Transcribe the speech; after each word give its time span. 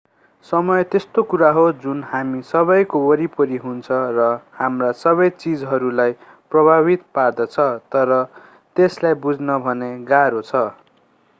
समय 0.45 0.83
त्यस्तो 0.83 1.23
कुरा 1.23 1.49
हो 1.49 1.65
जुन 1.81 1.99
हामी 2.03 2.39
सबैको 2.45 3.01
वरिपरि 3.01 3.59
हुन्छ 3.65 3.99
र 4.15 4.25
हाम्रा 4.55 4.89
सबै 5.01 5.27
चीजहरूलाई 5.35 6.15
प्रभावित 6.51 7.05
पार्दछ 7.15 7.67
तर 7.91 8.15
त्यसलाई 8.75 9.19
बुझ्न 9.27 9.59
भने 9.67 9.91
गाह्रो 10.09 10.43
छ 10.49 10.63